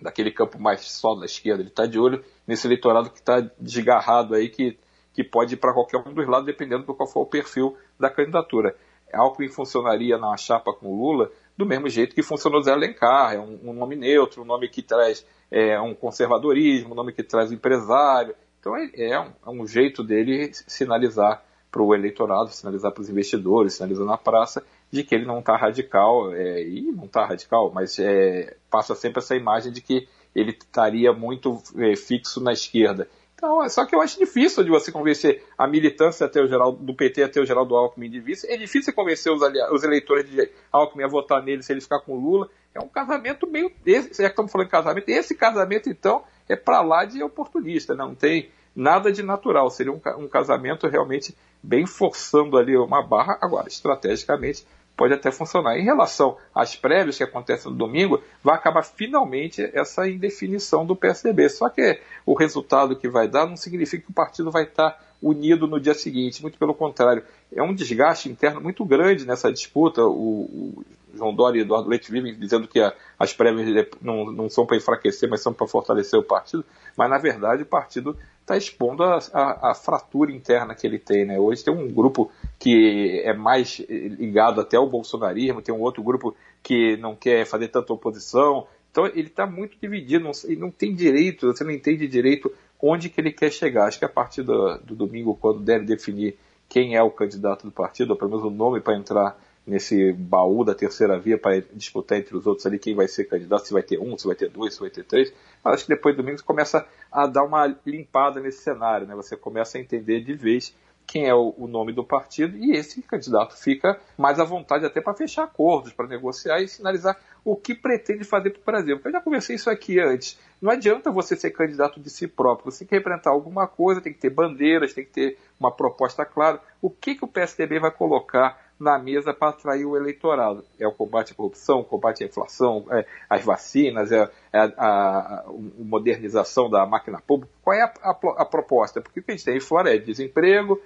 daquele 0.00 0.30
campo 0.30 0.60
mais 0.60 0.82
só 0.90 1.14
da 1.14 1.24
esquerda. 1.24 1.62
Ele 1.62 1.70
está 1.70 1.86
de 1.86 1.98
olho 1.98 2.24
nesse 2.46 2.66
eleitorado 2.66 3.10
que 3.10 3.18
está 3.18 3.40
desgarrado 3.58 4.34
aí, 4.34 4.48
que, 4.48 4.78
que 5.12 5.24
pode 5.24 5.54
ir 5.54 5.56
para 5.56 5.72
qualquer 5.72 5.98
um 5.98 6.12
dos 6.12 6.26
lados, 6.26 6.46
dependendo 6.46 6.84
do 6.84 6.94
qual 6.94 7.08
for 7.08 7.22
o 7.22 7.26
perfil 7.26 7.76
da 7.98 8.08
candidatura. 8.08 8.76
Alckmin 9.12 9.48
funcionaria 9.48 10.18
na 10.18 10.36
chapa 10.36 10.72
com 10.72 10.94
Lula 10.94 11.30
do 11.56 11.66
mesmo 11.66 11.88
jeito 11.88 12.14
que 12.14 12.22
funcionou 12.22 12.62
Zé 12.62 12.70
Alencar, 12.70 13.34
é 13.34 13.40
um, 13.40 13.58
um 13.64 13.72
nome 13.72 13.96
neutro, 13.96 14.42
um 14.42 14.44
nome 14.44 14.68
que 14.68 14.80
traz 14.80 15.26
é, 15.50 15.78
um 15.80 15.92
conservadorismo, 15.92 16.92
um 16.92 16.94
nome 16.94 17.12
que 17.12 17.24
traz 17.24 17.50
empresário. 17.50 18.34
Então 18.60 18.76
é, 18.76 18.90
é, 18.94 19.20
um, 19.20 19.32
é 19.44 19.50
um 19.50 19.66
jeito 19.66 20.04
dele 20.04 20.50
sinalizar 20.52 21.42
para 21.70 21.82
o 21.82 21.94
eleitorado, 21.94 22.50
sinalizar 22.50 22.92
para 22.92 23.00
os 23.00 23.10
investidores, 23.10 23.74
sinalizar 23.74 24.06
na 24.06 24.16
praça 24.16 24.64
de 24.90 25.02
que 25.02 25.14
ele 25.14 25.26
não 25.26 25.40
está 25.40 25.56
radical, 25.56 26.32
é, 26.32 26.62
e 26.62 26.92
não 26.92 27.04
está 27.04 27.26
radical, 27.26 27.70
mas 27.74 27.98
é, 27.98 28.56
passa 28.70 28.94
sempre 28.94 29.18
essa 29.18 29.36
imagem 29.36 29.72
de 29.72 29.80
que 29.80 30.08
ele 30.34 30.52
estaria 30.52 31.12
muito 31.12 31.60
é, 31.76 31.96
fixo 31.96 32.40
na 32.40 32.52
esquerda. 32.52 33.08
Então, 33.38 33.62
é, 33.62 33.68
só 33.68 33.86
que 33.86 33.94
eu 33.94 34.02
acho 34.02 34.18
difícil 34.18 34.64
de 34.64 34.70
você 34.70 34.90
convencer 34.90 35.44
a 35.56 35.64
militância 35.64 36.26
até 36.26 36.42
o 36.42 36.48
geral, 36.48 36.72
do 36.72 36.92
PT 36.92 37.22
até 37.22 37.40
o 37.40 37.46
Geraldo 37.46 37.76
Alckmin 37.76 38.10
de 38.10 38.18
vice. 38.18 38.50
É 38.50 38.56
difícil 38.56 38.92
convencer 38.92 39.32
os, 39.32 39.40
os, 39.70 39.84
eleitores 39.84 40.28
de 40.28 40.50
Alckmin 40.72 41.04
a 41.04 41.06
votar 41.08 41.40
nele 41.40 41.62
se 41.62 41.72
ele 41.72 41.80
ficar 41.80 42.00
com 42.00 42.16
Lula. 42.16 42.50
É 42.74 42.80
um 42.80 42.88
casamento 42.88 43.46
meio. 43.46 43.70
Esse, 43.86 44.08
já 44.20 44.24
que 44.24 44.30
estamos 44.30 44.50
falando 44.50 44.66
de 44.66 44.72
casamento, 44.72 45.08
esse 45.08 45.36
casamento, 45.36 45.88
então, 45.88 46.24
é 46.48 46.56
para 46.56 46.82
lá 46.82 47.04
de 47.04 47.22
oportunista, 47.22 47.94
não 47.94 48.12
tem 48.12 48.50
nada 48.74 49.12
de 49.12 49.22
natural. 49.22 49.70
Seria 49.70 49.92
um, 49.92 50.00
um 50.18 50.26
casamento 50.26 50.88
realmente 50.88 51.32
bem 51.62 51.86
forçando 51.86 52.58
ali 52.58 52.76
uma 52.76 53.06
barra. 53.06 53.38
Agora, 53.40 53.68
estrategicamente, 53.68 54.66
pode 54.98 55.14
até 55.14 55.30
funcionar. 55.30 55.78
Em 55.78 55.84
relação 55.84 56.36
às 56.52 56.74
prévias 56.74 57.16
que 57.16 57.22
acontecem 57.22 57.70
no 57.70 57.78
domingo, 57.78 58.20
vai 58.42 58.56
acabar 58.56 58.82
finalmente 58.82 59.70
essa 59.72 60.08
indefinição 60.08 60.84
do 60.84 60.96
PSDB. 60.96 61.48
Só 61.48 61.68
que 61.68 62.00
o 62.26 62.34
resultado 62.34 62.96
que 62.96 63.08
vai 63.08 63.28
dar 63.28 63.46
não 63.46 63.56
significa 63.56 64.04
que 64.04 64.10
o 64.10 64.14
partido 64.14 64.50
vai 64.50 64.64
estar 64.64 65.00
unido 65.22 65.68
no 65.68 65.80
dia 65.80 65.94
seguinte, 65.94 66.42
muito 66.42 66.58
pelo 66.58 66.74
contrário. 66.74 67.22
É 67.54 67.62
um 67.62 67.72
desgaste 67.72 68.28
interno 68.28 68.60
muito 68.60 68.84
grande 68.84 69.24
nessa 69.24 69.52
disputa. 69.52 70.02
O, 70.02 70.40
o 70.80 70.84
João 71.14 71.32
Dória 71.32 71.60
e 71.60 71.62
Eduardo 71.62 71.88
Leite 71.88 72.10
vivem 72.10 72.34
dizendo 72.34 72.66
que 72.66 72.80
a, 72.80 72.92
as 73.18 73.32
prévias 73.32 73.86
não, 74.02 74.26
não 74.32 74.50
são 74.50 74.66
para 74.66 74.76
enfraquecer, 74.76 75.30
mas 75.30 75.40
são 75.40 75.52
para 75.52 75.66
fortalecer 75.68 76.18
o 76.18 76.24
partido. 76.24 76.64
Mas, 76.96 77.08
na 77.08 77.18
verdade, 77.18 77.62
o 77.62 77.66
partido 77.66 78.16
está 78.40 78.56
expondo 78.56 79.04
a, 79.04 79.18
a, 79.32 79.70
a, 79.70 79.74
fratura 79.74 80.32
interna 80.32 80.74
que 80.74 80.86
ele 80.86 80.98
tem. 80.98 81.24
Né? 81.24 81.38
Hoje 81.38 81.62
tem 81.62 81.72
um 81.72 81.88
grupo 81.92 82.30
que 82.58 83.22
é 83.24 83.32
mais 83.32 83.78
ligado 83.88 84.60
até 84.60 84.76
ao 84.76 84.88
bolsonarismo, 84.88 85.62
tem 85.62 85.74
um 85.74 85.80
outro 85.80 86.02
grupo 86.02 86.34
que 86.62 86.96
não 86.96 87.14
quer 87.14 87.46
fazer 87.46 87.68
tanta 87.68 87.92
oposição. 87.92 88.66
Então 88.90 89.06
ele 89.06 89.28
está 89.28 89.46
muito 89.46 89.76
dividido, 89.80 90.24
não, 90.24 90.32
não 90.58 90.70
tem 90.70 90.94
direito, 90.94 91.46
você 91.46 91.62
não 91.62 91.70
entende 91.70 92.08
direito 92.08 92.52
onde 92.80 93.08
que 93.08 93.20
ele 93.20 93.32
quer 93.32 93.52
chegar. 93.52 93.86
Acho 93.86 93.98
que 93.98 94.04
a 94.04 94.08
partir 94.08 94.42
do, 94.42 94.78
do 94.78 94.96
domingo, 94.96 95.36
quando 95.36 95.60
deve 95.60 95.84
definir 95.84 96.36
quem 96.68 96.96
é 96.96 97.02
o 97.02 97.10
candidato 97.10 97.64
do 97.64 97.72
partido, 97.72 98.10
ou 98.10 98.16
pelo 98.16 98.30
menos 98.30 98.44
o 98.44 98.50
nome 98.50 98.80
para 98.80 98.96
entrar 98.96 99.38
nesse 99.66 100.12
baú 100.12 100.64
da 100.64 100.74
terceira 100.74 101.18
via 101.18 101.36
para 101.36 101.60
disputar 101.74 102.18
entre 102.18 102.36
os 102.36 102.46
outros 102.46 102.66
ali 102.66 102.78
quem 102.78 102.94
vai 102.94 103.06
ser 103.06 103.24
candidato, 103.24 103.66
se 103.66 103.72
vai 103.72 103.82
ter 103.82 103.98
um, 103.98 104.16
se 104.16 104.26
vai 104.26 104.34
ter 104.34 104.48
dois, 104.48 104.74
se 104.74 104.80
vai 104.80 104.90
ter 104.90 105.04
três. 105.04 105.32
Mas 105.62 105.74
acho 105.74 105.84
que 105.84 105.94
depois 105.94 106.14
do 106.16 106.22
domingo 106.22 106.38
você 106.38 106.44
começa 106.44 106.86
a 107.12 107.26
dar 107.26 107.44
uma 107.44 107.66
limpada 107.84 108.40
nesse 108.40 108.62
cenário, 108.62 109.06
né? 109.06 109.14
Você 109.14 109.36
começa 109.36 109.76
a 109.76 109.80
entender 109.80 110.22
de 110.22 110.32
vez 110.32 110.74
quem 111.08 111.26
é 111.26 111.34
o, 111.34 111.54
o, 111.56 111.66
nome 111.66 111.90
do 111.90 112.04
partido, 112.04 112.54
e 112.58 112.72
esse 112.72 113.00
candidato 113.00 113.56
fica 113.56 113.98
mais 114.16 114.38
à 114.38 114.44
vontade 114.44 114.84
até 114.84 115.00
para 115.00 115.14
fechar 115.14 115.44
acordos, 115.44 115.90
para 115.90 116.06
negociar 116.06 116.60
e 116.60 116.68
sinalizar 116.68 117.18
o 117.42 117.56
que 117.56 117.74
pretende 117.74 118.24
fazer 118.24 118.50
para 118.50 118.60
o 118.60 118.64
Brasil. 118.64 119.00
Eu 119.02 119.12
já 119.12 119.20
conversei 119.20 119.56
isso 119.56 119.70
aqui 119.70 119.98
antes. 119.98 120.38
Não 120.60 120.70
adianta 120.70 121.10
você 121.10 121.34
ser 121.34 121.50
candidato 121.52 121.98
de 121.98 122.10
si 122.10 122.28
próprio. 122.28 122.70
Você 122.70 122.80
tem 122.80 122.88
que 122.88 122.94
representar 122.96 123.30
alguma 123.30 123.66
coisa, 123.66 124.02
tem 124.02 124.12
que 124.12 124.18
ter 124.18 124.28
bandeiras, 124.28 124.92
tem 124.92 125.04
que 125.04 125.10
ter 125.10 125.38
uma 125.58 125.72
proposta 125.72 126.26
clara. 126.26 126.60
O 126.82 126.90
que, 126.90 127.14
que 127.14 127.24
o 127.24 127.28
PSDB 127.28 127.80
vai 127.80 127.90
colocar 127.90 128.60
na 128.78 128.98
mesa 128.98 129.32
para 129.32 129.48
atrair 129.48 129.84
o 129.84 129.96
eleitorado? 129.96 130.64
É 130.78 130.86
o 130.86 130.92
combate 130.92 131.32
à 131.32 131.36
corrupção, 131.36 131.80
o 131.80 131.84
combate 131.84 132.22
à 132.22 132.26
inflação, 132.26 132.84
é, 132.90 133.06
as 133.30 133.44
vacinas, 133.44 134.12
é, 134.12 134.28
é 134.52 134.58
a, 134.58 134.64
a, 134.64 135.40
a, 135.40 135.44
modernização 135.78 136.68
da 136.68 136.84
máquina 136.86 137.20
pública. 137.20 137.52
Qual 137.62 137.74
é 137.74 137.82
a, 137.82 138.10
a, 138.10 138.44
proposta? 138.44 139.00
Porque 139.00 139.20
o 139.20 139.22
que 139.22 139.30
a 139.30 139.36
gente 139.36 139.44
tem 139.44 139.56
em 139.56 139.60
fora 139.60 139.94
é 139.94 139.98
desemprego, 139.98 140.80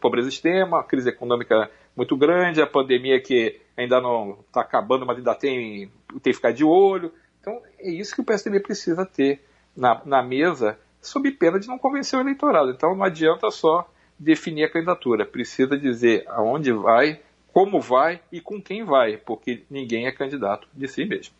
pobreza 0.00 0.28
extrema, 0.28 0.84
crise 0.84 1.08
econômica 1.08 1.70
muito 1.96 2.16
grande, 2.16 2.62
a 2.62 2.66
pandemia 2.66 3.20
que 3.20 3.60
ainda 3.76 4.00
não 4.00 4.38
está 4.46 4.60
acabando, 4.60 5.06
mas 5.06 5.18
ainda 5.18 5.34
tem, 5.34 5.90
tem 6.22 6.32
que 6.32 6.34
ficar 6.34 6.52
de 6.52 6.64
olho. 6.64 7.12
Então, 7.40 7.60
é 7.78 7.90
isso 7.90 8.14
que 8.14 8.20
o 8.20 8.24
PSDB 8.24 8.60
precisa 8.60 9.04
ter 9.04 9.44
na, 9.76 10.00
na 10.04 10.22
mesa, 10.22 10.78
sob 11.00 11.30
pena 11.32 11.58
de 11.58 11.68
não 11.68 11.78
convencer 11.78 12.18
o 12.18 12.22
eleitorado. 12.22 12.70
Então, 12.70 12.94
não 12.94 13.04
adianta 13.04 13.50
só 13.50 13.88
definir 14.18 14.64
a 14.64 14.70
candidatura, 14.70 15.26
precisa 15.26 15.76
dizer 15.76 16.24
aonde 16.28 16.72
vai, 16.72 17.20
como 17.52 17.80
vai 17.80 18.20
e 18.30 18.40
com 18.40 18.62
quem 18.62 18.84
vai, 18.84 19.16
porque 19.16 19.64
ninguém 19.68 20.06
é 20.06 20.12
candidato 20.12 20.68
de 20.72 20.86
si 20.86 21.04
mesmo. 21.04 21.34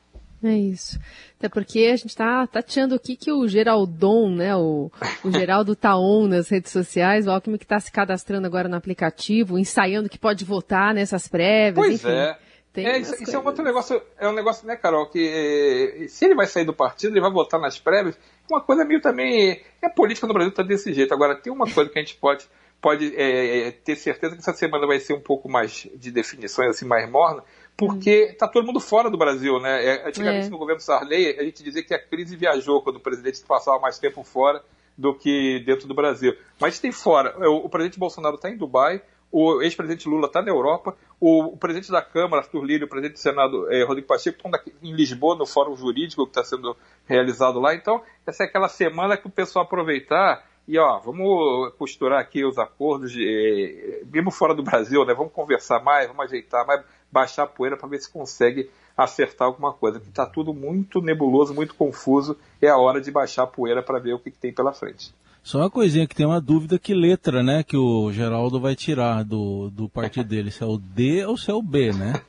É 0.45 0.55
isso. 0.55 0.99
Até 1.39 1.49
porque 1.49 1.91
a 1.93 1.97
gente 1.97 2.09
está 2.09 2.47
tateando 2.47 2.95
aqui 2.95 3.17
que 3.17 3.31
o 3.31 3.47
Geraldon, 3.47 4.31
né, 4.35 4.57
o, 4.57 4.91
o 5.25 5.31
Geraldo 5.31 5.77
Taon 5.77 6.27
nas 6.27 6.49
redes 6.49 6.73
sociais, 6.73 7.27
o 7.27 7.31
Alckmin 7.31 7.59
que 7.59 7.65
está 7.65 7.79
se 7.79 7.93
cadastrando 7.93 8.47
agora 8.47 8.69
no 8.69 8.77
aplicativo, 8.77 9.59
ensaiando 9.59 10.09
que 10.09 10.19
pode 10.19 10.45
votar 10.45 10.93
nessas 10.93 11.29
prévias, 11.29 11.75
pois 11.75 11.95
enfim. 11.95 12.09
É. 12.09 12.39
é 12.77 12.99
isso, 12.99 13.37
é 13.37 13.39
um 13.39 13.47
outro 13.47 13.63
negócio, 13.63 14.03
é 14.19 14.29
um 14.29 14.33
negócio, 14.33 14.67
né, 14.67 14.75
Carol, 14.75 15.09
que 15.09 16.05
eh, 16.05 16.09
se 16.09 16.25
ele 16.25 16.35
vai 16.35 16.47
sair 16.47 16.65
do 16.65 16.75
partido, 16.75 17.13
ele 17.13 17.21
vai 17.21 17.31
votar 17.31 17.61
nas 17.61 17.79
prévias, 17.79 18.19
uma 18.51 18.61
coisa 18.61 18.85
meio 18.85 19.01
também, 19.01 19.63
é 19.81 19.89
política 19.89 20.27
no 20.27 20.35
Brasil 20.35 20.51
está 20.51 20.63
desse 20.63 20.93
jeito. 20.93 21.15
Agora, 21.15 21.35
tem 21.35 21.53
uma 21.53 21.71
coisa 21.71 21.91
que 21.91 21.99
a 21.99 22.03
gente 22.03 22.17
pode, 22.17 22.49
pode 22.81 23.15
é, 23.17 23.71
ter 23.71 23.97
certeza 23.97 24.35
que 24.35 24.41
essa 24.41 24.53
semana 24.53 24.87
vai 24.87 24.99
ser 24.99 25.15
um 25.15 25.21
pouco 25.21 25.49
mais 25.49 25.89
de 25.95 26.11
definições, 26.11 26.71
assim, 26.71 26.85
mais 26.85 27.09
morna, 27.11 27.43
porque 27.77 28.31
está 28.33 28.47
todo 28.47 28.67
mundo 28.67 28.81
fora 28.81 29.11
do 29.11 29.17
Brasil, 29.17 29.59
né? 29.61 29.85
É, 29.85 30.09
antigamente, 30.09 30.47
é. 30.47 30.51
no 30.51 30.59
governo 30.59 30.81
Sarney, 30.81 31.39
a 31.39 31.43
gente 31.43 31.63
dizia 31.63 31.83
que 31.83 31.95
a 31.95 31.99
crise 31.99 32.37
viajou 32.37 32.83
quando 32.83 32.97
o 32.97 33.01
presidente 33.01 33.43
passava 33.43 33.79
mais 33.79 33.99
tempo 33.99 34.23
fora 34.23 34.63
do 34.97 35.15
que 35.15 35.63
dentro 35.67 35.89
do 35.89 35.95
Brasil. 35.95 36.37
Mas 36.61 36.79
tem 36.79 36.93
fora. 36.93 37.35
O, 37.49 37.67
o 37.67 37.69
presidente 37.69 37.99
Bolsonaro 37.99 38.37
está 38.37 38.51
em 38.51 38.57
Dubai, 38.57 39.03
o 39.33 39.63
ex-presidente 39.63 40.07
Lula 40.09 40.27
está 40.27 40.43
na 40.43 40.51
Europa, 40.51 40.95
o, 41.19 41.57
presidente 41.57 41.91
da 41.91 42.03
Câmara, 42.03 42.43
Arthur 42.43 42.63
Lírio, 42.65 42.87
o 42.87 42.91
presidente 42.91 43.15
do 43.15 43.19
Senado, 43.19 43.73
eh, 43.73 43.83
Rodrigo 43.83 44.07
Pacheco, 44.07 44.37
estão 44.37 44.51
em 44.83 44.93
Lisboa, 44.93 45.35
no 45.35 45.47
fórum 45.47 45.75
jurídico 45.75 46.25
que 46.25 46.31
está 46.33 46.45
sendo 46.45 46.77
realizado 47.07 47.59
lá. 47.59 47.75
Então, 47.75 48.03
essa 48.27 48.45
é 48.45 48.47
aquela 48.47 48.69
semana 48.69 49.17
que 49.17 49.27
o 49.27 49.31
pessoal 49.31 49.65
aproveitar 49.65 50.45
e, 50.69 50.79
ó, 50.79 50.99
vamos 50.99 51.73
costurar 51.79 52.21
aqui 52.21 52.45
os 52.45 52.59
acordos, 52.59 53.11
de, 53.11 53.25
eh, 53.25 54.05
mesmo 54.07 54.31
fora 54.31 54.55
do 54.55 54.63
Brasil, 54.63 55.05
né? 55.05 55.15
Vamos 55.15 55.33
conversar 55.33 55.83
mais, 55.83 56.07
vamos 56.07 56.25
ajeitar 56.27 56.67
mais, 56.67 56.85
baixar 57.13 57.45
a 57.45 57.47
poeira 57.47 57.77
para 57.77 57.89
ver 57.89 58.01
se 58.01 58.11
consegue 58.11 58.71
acertar 58.97 59.47
alguma 59.47 59.73
coisa. 59.73 59.99
Porque 59.99 60.11
está 60.11 60.27
tudo 60.27 60.55
muito 60.55 61.01
nebuloso, 61.01 61.55
muito 61.55 61.75
confuso. 61.75 62.37
É 62.61 62.69
a 62.69 62.77
hora 62.77 63.01
de 63.01 63.11
baixar 63.11 63.45
a 63.45 63.47
poeira 63.47 63.83
para 63.83 64.01
ver 64.01 64.15
o 64.15 64.19
que, 64.19 64.31
que, 64.31 64.39
tem 64.39 64.53
pela 64.53 64.73
frente. 64.73 65.15
Só 65.43 65.59
uma 65.59 65.71
coisinha 65.71 66.07
que 66.07 66.15
tem 66.15 66.25
uma 66.25 66.41
dúvida 66.41 66.79
que 66.79 66.95
letra, 66.95 67.43
né, 67.43 67.65
que 67.65 67.77
o 67.77 68.13
Geraldo 68.13 68.61
vai 68.61 68.77
tirar 68.77 69.25
do, 69.25 69.71
do 69.71 69.89
partido 69.89 70.29
dele, 70.29 70.53
se 70.53 70.63
é 70.63 70.67
o 70.67 70.79
D 70.79 71.27
ou 71.27 71.37
se 71.37 71.51
é 71.51 71.55
o 71.55 71.61
B, 71.61 71.93
né? 71.93 72.23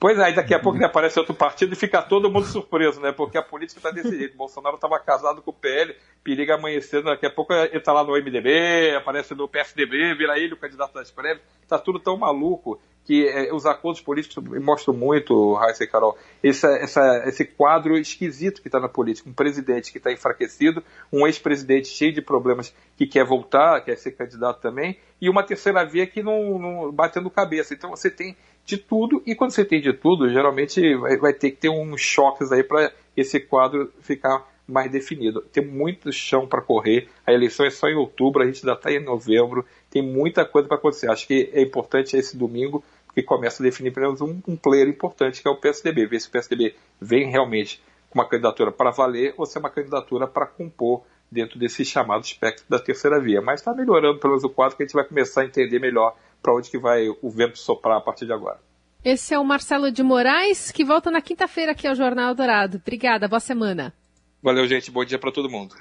Pois 0.00 0.18
é, 0.18 0.32
daqui 0.32 0.54
a 0.54 0.58
pouco 0.58 0.78
ele 0.78 0.86
aparece 0.86 1.18
outro 1.18 1.34
partido 1.34 1.74
e 1.74 1.76
fica 1.76 2.00
todo 2.00 2.30
mundo 2.30 2.46
surpreso, 2.46 3.02
né? 3.02 3.12
Porque 3.12 3.36
a 3.36 3.42
política 3.42 3.78
está 3.80 3.90
desse 3.90 4.16
jeito. 4.16 4.34
Bolsonaro 4.34 4.76
estava 4.76 4.98
casado 4.98 5.42
com 5.42 5.50
o 5.50 5.54
PL, 5.54 5.94
periga 6.24 6.54
amanhecendo, 6.54 7.04
daqui 7.04 7.26
a 7.26 7.30
pouco 7.30 7.52
ele 7.52 7.76
está 7.76 7.92
lá 7.92 8.02
no 8.02 8.12
MDB, 8.12 8.94
aparece 8.96 9.34
no 9.34 9.46
PSDB, 9.46 10.14
vira 10.14 10.38
ele 10.38 10.54
o 10.54 10.56
candidato 10.56 10.94
das 10.94 11.10
prévias. 11.10 11.44
Está 11.62 11.78
tudo 11.78 11.98
tão 11.98 12.16
maluco 12.16 12.80
que 13.04 13.26
é, 13.26 13.52
os 13.52 13.66
acordos 13.66 14.00
políticos 14.00 14.42
mostram 14.62 14.94
muito, 14.94 15.54
Raíssa 15.54 15.84
e 15.84 15.86
Carol, 15.86 16.16
esse, 16.42 16.66
essa, 16.66 17.24
esse 17.26 17.44
quadro 17.44 17.96
esquisito 17.98 18.60
que 18.62 18.68
está 18.68 18.78
na 18.78 18.88
política. 18.88 19.28
Um 19.28 19.32
presidente 19.32 19.90
que 19.90 19.98
está 19.98 20.12
enfraquecido, 20.12 20.82
um 21.12 21.26
ex-presidente 21.26 21.88
cheio 21.88 22.12
de 22.12 22.22
problemas 22.22 22.74
que 22.96 23.06
quer 23.06 23.24
voltar, 23.24 23.80
quer 23.80 23.96
ser 23.96 24.12
candidato 24.12 24.60
também, 24.60 24.98
e 25.20 25.28
uma 25.28 25.42
terceira 25.42 25.84
via 25.84 26.06
que 26.06 26.22
não, 26.22 26.58
não 26.58 26.92
batendo 26.92 27.30
cabeça. 27.30 27.74
Então 27.74 27.90
você 27.90 28.10
tem 28.10 28.36
de 28.64 28.76
tudo, 28.76 29.22
e 29.26 29.34
quando 29.34 29.50
você 29.50 29.64
tem 29.64 29.80
de 29.80 29.92
tudo, 29.92 30.28
geralmente 30.28 30.94
vai, 30.96 31.16
vai 31.16 31.32
ter 31.32 31.50
que 31.50 31.56
ter 31.56 31.68
uns 31.68 32.00
choques 32.00 32.52
aí 32.52 32.62
para 32.62 32.92
esse 33.16 33.40
quadro 33.40 33.92
ficar 34.00 34.46
mais 34.70 34.90
definido. 34.90 35.42
Tem 35.52 35.66
muito 35.66 36.12
chão 36.12 36.46
para 36.46 36.62
correr, 36.62 37.08
a 37.26 37.32
eleição 37.32 37.66
é 37.66 37.70
só 37.70 37.88
em 37.88 37.96
outubro, 37.96 38.42
a 38.42 38.46
gente 38.46 38.64
ainda 38.64 38.78
está 38.78 38.92
em 38.92 39.02
novembro, 39.02 39.66
tem 39.90 40.02
muita 40.02 40.44
coisa 40.44 40.68
para 40.68 40.76
acontecer. 40.76 41.10
Acho 41.10 41.26
que 41.26 41.50
é 41.52 41.60
importante 41.60 42.16
esse 42.16 42.36
domingo 42.36 42.82
que 43.12 43.22
começa 43.22 43.62
a 43.62 43.64
definir 43.64 43.92
pelo 43.92 44.06
menos 44.06 44.20
um, 44.20 44.40
um 44.46 44.56
player 44.56 44.88
importante 44.88 45.42
que 45.42 45.48
é 45.48 45.50
o 45.50 45.56
PSDB, 45.56 46.06
ver 46.06 46.20
se 46.20 46.28
o 46.28 46.30
PSDB 46.30 46.76
vem 47.00 47.28
realmente 47.28 47.82
com 48.08 48.18
uma 48.18 48.28
candidatura 48.28 48.70
para 48.70 48.90
valer 48.90 49.34
ou 49.36 49.44
se 49.44 49.58
é 49.58 49.60
uma 49.60 49.70
candidatura 49.70 50.26
para 50.26 50.46
compor 50.46 51.02
dentro 51.30 51.58
desse 51.58 51.84
chamado 51.84 52.24
espectro 52.24 52.64
da 52.68 52.78
terceira 52.78 53.20
via. 53.20 53.40
Mas 53.40 53.60
está 53.60 53.74
melhorando 53.74 54.18
pelo 54.18 54.32
menos 54.32 54.44
o 54.44 54.50
quadro 54.50 54.76
que 54.76 54.82
a 54.82 54.86
gente 54.86 54.94
vai 54.94 55.04
começar 55.04 55.42
a 55.42 55.44
entender 55.44 55.78
melhor 55.78 56.16
para 56.42 56.54
onde 56.54 56.70
que 56.70 56.78
vai 56.78 57.08
o 57.08 57.30
vento 57.30 57.58
soprar 57.58 57.98
a 57.98 58.00
partir 58.00 58.26
de 58.26 58.32
agora. 58.32 58.58
Esse 59.04 59.32
é 59.32 59.38
o 59.38 59.44
Marcelo 59.44 59.90
de 59.90 60.02
Moraes, 60.02 60.70
que 60.70 60.84
volta 60.84 61.10
na 61.10 61.22
quinta-feira 61.22 61.72
aqui 61.72 61.86
ao 61.86 61.94
Jornal 61.94 62.34
Dourado. 62.34 62.76
Obrigada, 62.76 63.26
boa 63.26 63.40
semana. 63.40 63.94
Valeu, 64.42 64.66
gente. 64.66 64.90
Bom 64.90 65.04
dia 65.04 65.18
para 65.18 65.32
todo 65.32 65.48
mundo. 65.48 65.74